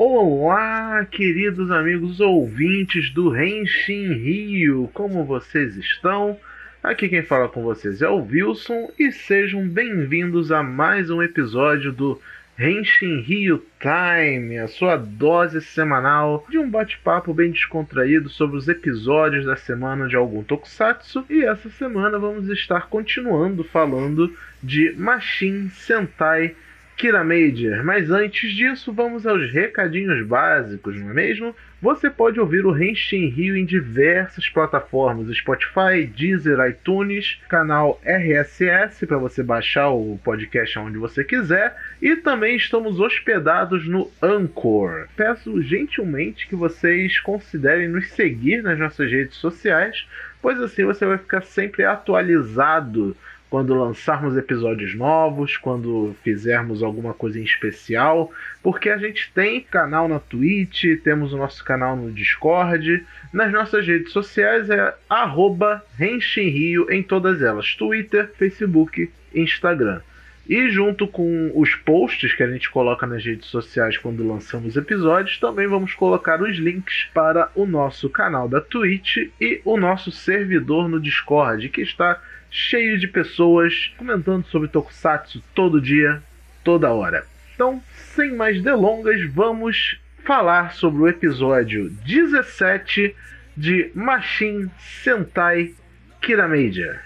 [0.00, 6.38] Olá, queridos amigos ouvintes do Renshin Rio, como vocês estão?
[6.80, 11.90] Aqui quem fala com vocês é o Wilson e sejam bem-vindos a mais um episódio
[11.90, 12.22] do
[12.56, 19.46] Renshin Rio Time, a sua dose semanal de um bate-papo bem descontraído sobre os episódios
[19.46, 21.26] da semana de algum tokusatsu.
[21.28, 26.54] E essa semana vamos estar continuando falando de Machine Sentai
[26.98, 27.84] Kira Major.
[27.84, 31.54] Mas antes disso, vamos aos recadinhos básicos, não é mesmo?
[31.80, 39.16] Você pode ouvir o Renshin Rio em diversas plataformas: Spotify, Deezer, iTunes, canal RSS para
[39.16, 45.06] você baixar o podcast onde você quiser, e também estamos hospedados no Anchor.
[45.16, 50.04] Peço gentilmente que vocês considerem nos seguir nas nossas redes sociais,
[50.42, 53.16] pois assim você vai ficar sempre atualizado
[53.50, 58.30] quando lançarmos episódios novos, quando fizermos alguma coisa em especial,
[58.62, 63.86] porque a gente tem canal na Twitch, temos o nosso canal no Discord, nas nossas
[63.86, 70.00] redes sociais é arroba Rio em todas elas, Twitter, Facebook Instagram.
[70.48, 75.38] E junto com os posts que a gente coloca nas redes sociais quando lançamos episódios,
[75.38, 80.88] também vamos colocar os links para o nosso canal da Twitch e o nosso servidor
[80.88, 82.18] no Discord, que está
[82.50, 86.22] cheio de pessoas comentando sobre Tokusatsu todo dia,
[86.64, 87.26] toda hora.
[87.54, 87.82] Então,
[88.14, 93.14] sem mais delongas, vamos falar sobre o episódio 17
[93.54, 95.74] de Machine Sentai
[96.22, 97.02] Kirameija.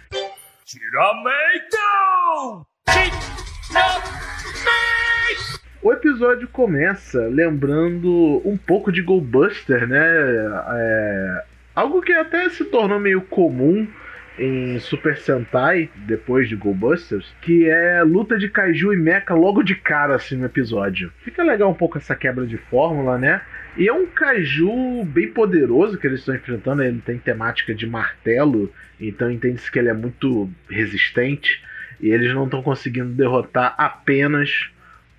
[0.65, 1.83] Kirameija!
[5.83, 10.01] O episódio começa lembrando um pouco de Goldbuster, né?
[10.01, 11.45] É,
[11.75, 13.89] algo que até se tornou meio comum
[14.39, 19.65] em Super Sentai, depois de Go Busters, que é luta de kaiju e mecha logo
[19.65, 21.13] de cara assim no episódio.
[21.19, 23.43] Fica legal um pouco essa quebra de fórmula, né?
[23.77, 28.73] E é um kaiju bem poderoso que eles estão enfrentando, ele tem temática de martelo,
[29.01, 31.61] então entende-se que ele é muito resistente
[32.03, 34.71] e eles não estão conseguindo derrotar apenas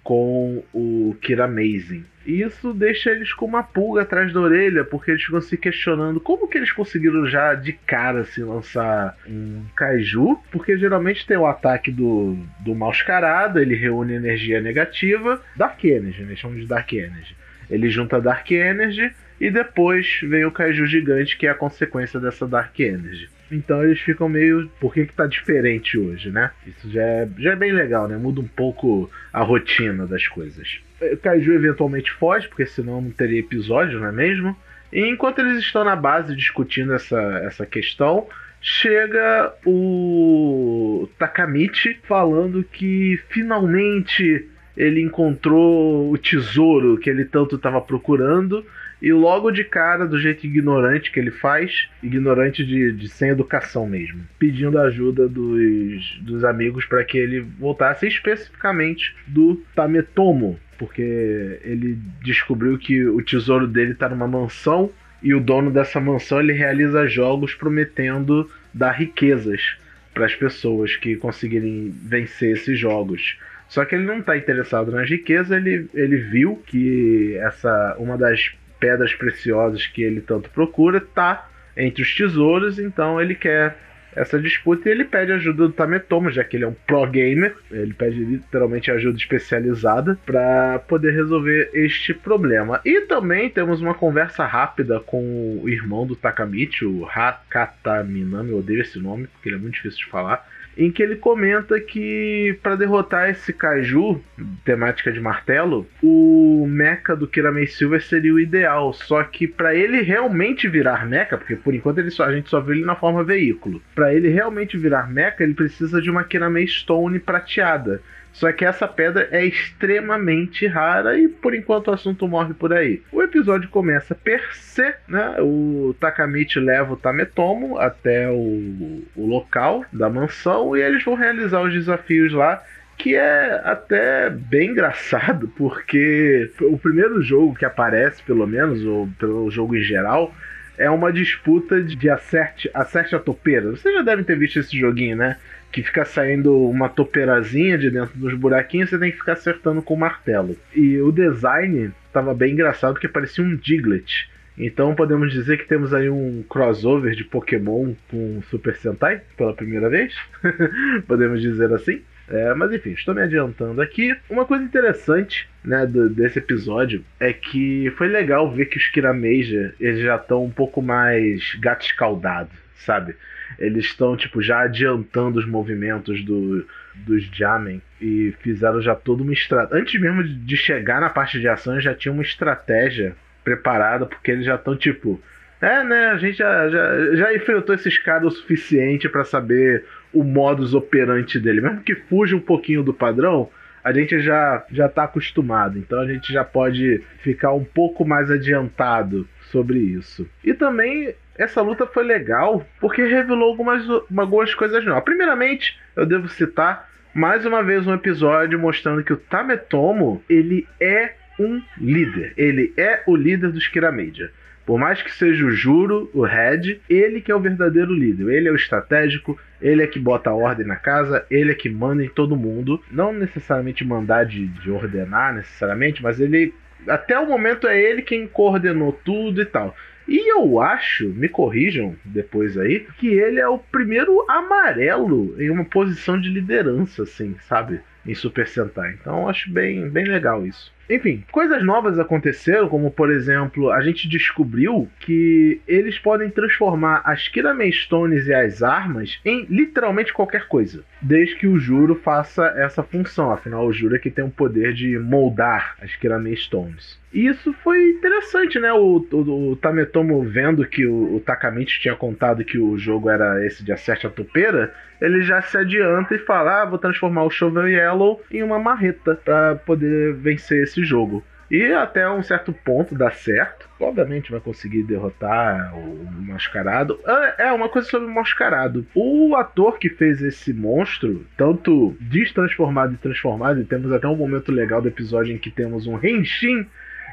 [0.03, 2.05] com o Kira Amazing.
[2.25, 6.19] E isso deixa eles com uma pulga atrás da orelha, porque eles ficam se questionando
[6.19, 11.45] como que eles conseguiram já de cara assim, lançar um kaiju, porque geralmente tem o
[11.45, 16.35] ataque do, do mascarado, ele reúne energia negativa, Dark Energy, né?
[16.35, 17.35] chamam de Dark Energy.
[17.69, 22.47] Ele junta Dark Energy e depois vem o kaiju gigante, que é a consequência dessa
[22.47, 23.29] Dark Energy.
[23.51, 24.69] Então eles ficam meio.
[24.79, 26.51] Por que, que tá diferente hoje, né?
[26.65, 28.17] Isso já é, já é bem legal, né?
[28.17, 30.79] Muda um pouco a rotina das coisas.
[30.99, 34.55] O Kaiju eventualmente foge, porque senão não teria episódio, não é mesmo?
[34.91, 38.27] E enquanto eles estão na base discutindo essa, essa questão,
[38.61, 48.65] chega o Takamichi falando que finalmente ele encontrou o tesouro que ele tanto estava procurando
[49.03, 53.85] e logo de cara, do jeito ignorante que ele faz, ignorante de, de sem educação
[53.85, 61.99] mesmo, pedindo ajuda dos, dos amigos para que ele voltasse especificamente do Tametomo, porque ele
[62.23, 64.89] descobriu que o tesouro dele está numa mansão
[65.21, 69.77] e o dono dessa mansão ele realiza jogos prometendo dar riquezas
[70.13, 73.37] para as pessoas que conseguirem vencer esses jogos.
[73.67, 78.53] Só que ele não está interessado nas riquezas, ele, ele viu que essa uma das
[78.83, 83.77] pedras preciosas que ele tanto procura tá entre os tesouros, então ele quer
[84.13, 87.55] essa disputa e ele pede ajuda do Tametomo, já que ele é um pro gamer,
[87.71, 92.81] ele pede literalmente ajuda especializada para poder resolver este problema.
[92.83, 98.59] E também temos uma conversa rápida com o irmão do Takamichi, o Hakata Minami, eu
[98.59, 100.45] odeio esse nome porque ele é muito difícil de falar
[100.77, 104.21] em que ele comenta que para derrotar esse Kaiju,
[104.65, 108.93] temática de martelo, o mecha do Kiramei Silver seria o ideal.
[108.93, 112.59] Só que para ele realmente virar mecha, porque por enquanto ele só, a gente só
[112.59, 116.67] vê ele na forma veículo, para ele realmente virar mecha, ele precisa de uma Kiramei
[116.67, 118.01] Stone prateada.
[118.33, 123.01] Só que essa pedra é extremamente rara e por enquanto o assunto morre por aí.
[123.11, 125.35] O episódio começa per se, né?
[125.39, 131.61] O Takamichi leva o Tametomo até o, o local da mansão e eles vão realizar
[131.61, 132.61] os desafios lá
[132.97, 139.49] que é até bem engraçado, porque o primeiro jogo que aparece, pelo menos, ou pelo
[139.51, 140.33] jogo em geral,
[140.77, 143.71] é uma disputa de acerte, acerte a topeira.
[143.71, 145.37] Vocês já devem ter visto esse joguinho, né?
[145.73, 149.95] Que fica saindo uma topeirazinha de dentro dos buraquinhos, você tem que ficar acertando com
[149.95, 150.55] o martelo.
[150.73, 154.29] E o design estava bem engraçado, porque parecia um Diglett.
[154.57, 159.89] Então podemos dizer que temos aí um crossover de Pokémon com Super Sentai pela primeira
[159.89, 160.13] vez.
[161.07, 162.01] podemos dizer assim.
[162.33, 164.17] É, mas enfim, estou me adiantando aqui.
[164.27, 169.75] Uma coisa interessante né, do, desse episódio é que foi legal ver que os Kirameja
[169.79, 173.15] eles já estão um pouco mais gato escaldado, sabe?
[173.59, 176.65] Eles estão tipo já adiantando os movimentos do,
[176.95, 179.83] dos Jamen e fizeram já toda uma estratégia.
[179.83, 184.45] Antes mesmo de chegar na parte de ação, já tinha uma estratégia preparada, porque eles
[184.45, 185.21] já estão tipo.
[185.61, 186.07] É, né?
[186.07, 191.39] A gente já, já, já enfrentou esses caras o suficiente para saber o modus operandi
[191.39, 191.61] dele.
[191.61, 193.49] Mesmo que fuja um pouquinho do padrão,
[193.83, 195.77] a gente já já está acostumado.
[195.77, 200.27] Então a gente já pode ficar um pouco mais adiantado sobre isso.
[200.43, 203.83] E também essa luta foi legal porque revelou algumas,
[204.15, 205.03] algumas coisas novas.
[205.03, 211.13] Primeiramente, eu devo citar mais uma vez um episódio mostrando que o Tametomo ele é
[211.39, 212.33] um líder.
[212.37, 214.31] Ele é o líder dos Kiramedia.
[214.65, 218.29] Por mais que seja o Juro, o Red, ele que é o verdadeiro líder.
[218.29, 221.69] Ele é o estratégico, ele é que bota a ordem na casa, ele é que
[221.69, 222.81] manda em todo mundo.
[222.89, 226.53] Não necessariamente mandar de, de ordenar, necessariamente, mas ele.
[226.87, 229.75] Até o momento é ele quem coordenou tudo e tal.
[230.07, 235.63] E eu acho, me corrijam depois aí, que ele é o primeiro amarelo em uma
[235.63, 237.79] posição de liderança, assim, sabe?
[238.05, 238.97] Em Super Sentai.
[238.99, 240.72] Então eu acho bem, bem legal isso.
[240.89, 247.27] Enfim, coisas novas aconteceram, como por exemplo, a gente descobriu que eles podem transformar as
[247.27, 252.83] Kirame Stones e as armas em literalmente qualquer coisa, desde que o Juro faça essa
[252.83, 253.31] função.
[253.31, 257.01] Afinal, o Juro é que tem o poder de moldar as Kirame Stones.
[257.13, 258.73] E isso foi interessante, né?
[258.73, 263.45] O, o, o Tametomo vendo que o, o, Takamichi tinha contado que o jogo era
[263.45, 267.29] esse de acerte a topeira, ele já se adianta e fala: ah, vou transformar o
[267.29, 271.21] Shovel Yellow em uma marreta para poder vencer esse jogo.
[271.51, 273.69] E até um certo ponto dá certo.
[273.79, 276.99] Obviamente vai conseguir derrotar o mascarado.
[277.05, 278.87] É, é uma coisa sobre o mascarado.
[278.95, 284.51] O ator que fez esse monstro, tanto destransformado e transformado, e temos até um momento
[284.51, 286.65] legal do episódio em que temos um Henshin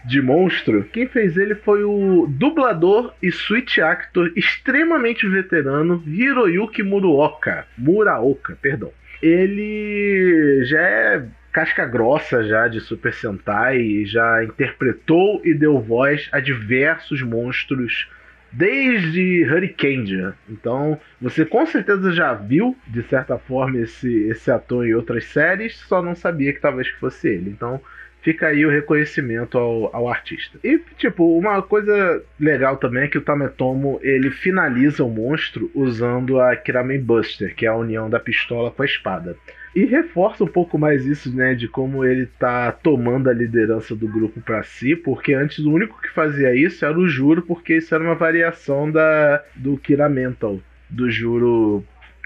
[0.05, 7.67] de monstro, quem fez ele foi o dublador e switch actor extremamente veterano Hiroyuki Muruoka.
[7.77, 8.91] Muraoka, perdão.
[9.23, 16.41] Ele já é casca grossa já de Super Sentai já interpretou e deu voz a
[16.41, 18.09] diversos monstros
[18.53, 20.33] desde Hurricane.
[20.49, 25.77] Então, você com certeza já viu, de certa forma, esse, esse ator em outras séries,
[25.77, 27.51] só não sabia que talvez fosse ele.
[27.51, 27.81] Então,
[28.23, 30.59] fica aí o reconhecimento ao, ao artista.
[30.63, 36.41] E, tipo, uma coisa legal também é que o Tametomo ele finaliza o monstro usando
[36.41, 39.37] a Kiramen Buster, que é a união da pistola com a espada.
[39.75, 44.09] E reforça um pouco mais isso, né, de como ele tá tomando a liderança do
[44.09, 47.95] grupo para si, porque antes o único que fazia isso era o Juro, porque isso
[47.95, 51.85] era uma variação da do Kiramental, do Juro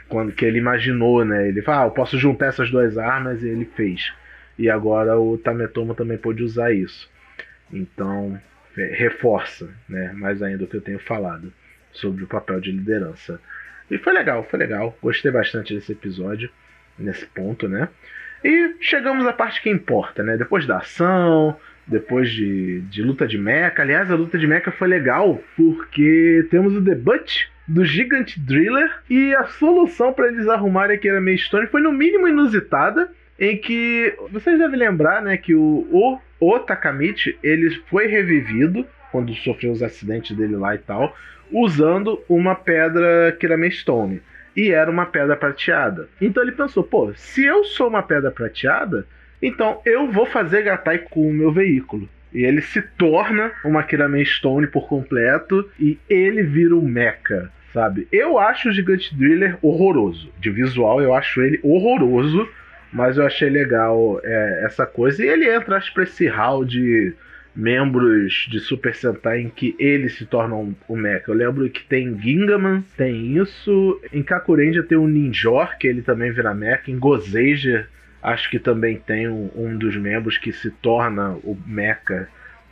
[0.09, 1.49] quando que ele imaginou, né?
[1.49, 4.13] Ele fala, ah, eu posso juntar essas duas armas e ele fez.
[4.59, 7.11] E agora o Tametomo também pôde usar isso.
[7.73, 8.41] Então,
[8.77, 11.53] é, reforça, né, mais ainda o que eu tenho falado
[11.93, 13.41] sobre o papel de liderança.
[13.91, 14.97] E foi legal, foi legal.
[15.03, 16.51] Gostei bastante desse episódio,
[16.99, 17.89] nesse ponto, né?
[18.43, 20.37] E chegamos à parte que importa, né?
[20.37, 21.57] Depois da ação,
[21.87, 23.83] depois de, de luta de mecha.
[23.83, 29.35] Aliás, a luta de mecha foi legal porque temos o debut do Gigant Driller e
[29.35, 34.59] a solução para eles arrumarem aquele meio Stone foi no mínimo inusitada em que vocês
[34.59, 40.37] devem lembrar, né, que o, o, o Takamichi ele foi revivido quando sofreu os acidentes
[40.37, 41.17] dele lá e tal,
[41.51, 44.21] usando uma pedra Kirame Stone.
[44.57, 46.09] E era uma pedra prateada.
[46.21, 49.07] Então ele pensou, pô, se eu sou uma pedra prateada,
[49.43, 52.09] então eu vou fazer Gatai com o meu veículo.
[52.33, 58.09] E ele se torna uma Kirame Stone por completo e ele vira um mecha, sabe?
[58.11, 60.33] Eu acho o Gigante Driller horroroso.
[60.41, 62.49] De visual, eu acho ele horroroso
[62.95, 65.25] mas eu achei legal é, essa coisa.
[65.25, 67.13] E ele entra, acho, pra esse hall de
[67.55, 71.25] membros de Super Sentai em que eles se tornam o Mecha.
[71.27, 74.01] Eu lembro que tem Gingaman, tem isso.
[74.13, 76.89] Em Kakurendia tem o Ninjor, que ele também vira Mecha.
[76.89, 77.89] Em Gozeja,
[78.23, 82.29] acho que também tem um, um dos membros que se torna o Mecha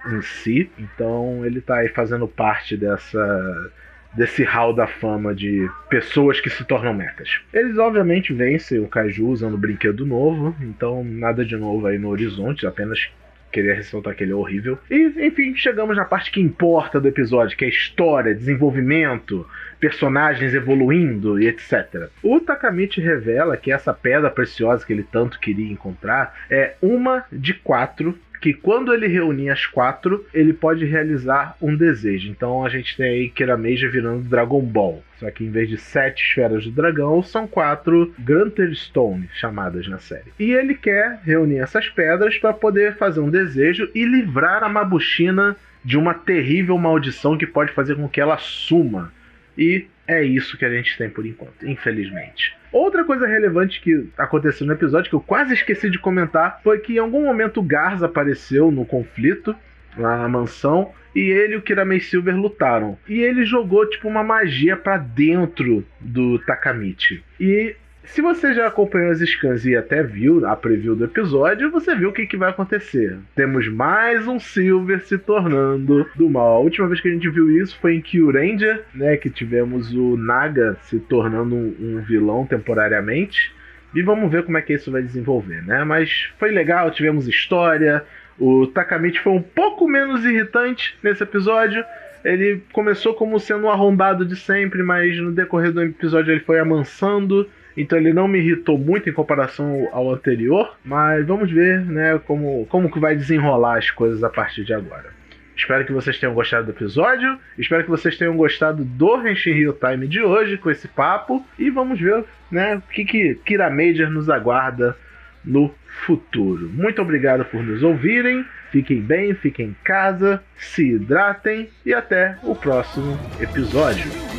[0.06, 0.70] em si.
[0.78, 3.72] Então ele tá aí fazendo parte dessa
[4.14, 7.40] desse hall da fama de pessoas que se tornam mechas.
[7.52, 12.08] Eles obviamente vencem o Kaiju usando o brinquedo novo, então nada de novo aí no
[12.08, 13.10] horizonte, apenas
[13.52, 14.78] queria ressaltar que ele é horrível.
[14.90, 19.46] E, enfim, chegamos na parte que importa do episódio, que é história, desenvolvimento,
[19.78, 22.08] personagens evoluindo e etc.
[22.22, 27.52] O Takamichi revela que essa pedra preciosa que ele tanto queria encontrar é uma de
[27.52, 32.28] quatro que quando ele reunir as quatro, ele pode realizar um desejo.
[32.28, 35.00] Então a gente tem aí Kira Major virando Dragon Ball.
[35.18, 39.98] Só que em vez de sete esferas do dragão, são quatro Grunter Stone, chamadas na
[39.98, 40.32] série.
[40.40, 45.56] E ele quer reunir essas pedras para poder fazer um desejo e livrar a Mabushina
[45.84, 49.12] de uma terrível maldição que pode fazer com que ela suma.
[49.56, 52.56] E é isso que a gente tem por enquanto, infelizmente.
[52.72, 56.94] Outra coisa relevante que aconteceu no episódio, que eu quase esqueci de comentar, foi que
[56.94, 59.54] em algum momento o Garza apareceu no conflito,
[59.96, 62.98] lá na mansão, e ele e o Kiramei Silver lutaram.
[63.06, 67.22] E ele jogou tipo uma magia para dentro do Takamichi.
[67.38, 71.94] E se você já acompanhou as scans e até viu a preview do episódio, você
[71.94, 73.18] viu o que, que vai acontecer.
[73.34, 76.56] Temos mais um Silver se tornando do mal.
[76.56, 79.16] A última vez que a gente viu isso foi em Kyuranger, né?
[79.16, 83.52] Que tivemos o Naga se tornando um, um vilão temporariamente.
[83.94, 85.84] E vamos ver como é que isso vai desenvolver, né?
[85.84, 88.04] Mas foi legal, tivemos história.
[88.38, 91.84] O Takamichi foi um pouco menos irritante nesse episódio.
[92.24, 96.58] Ele começou como sendo um arrombado de sempre, mas no decorrer do episódio ele foi
[96.58, 97.48] amansando.
[97.76, 102.66] Então ele não me irritou muito em comparação ao anterior, mas vamos ver, né, como,
[102.66, 105.22] como que vai desenrolar as coisas a partir de agora.
[105.56, 107.38] Espero que vocês tenham gostado do episódio.
[107.58, 111.44] Espero que vocês tenham gostado do Henshin Rio Time de hoje com esse papo.
[111.58, 114.96] E vamos ver né, o que, que Kira Major nos aguarda
[115.44, 115.72] no
[116.06, 116.70] futuro.
[116.70, 118.44] Muito obrigado por nos ouvirem.
[118.70, 124.31] Fiquem bem, fiquem em casa, se hidratem e até o próximo episódio.